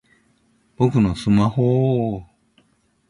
[0.77, 2.25] 僕のスマホぉぉぉ！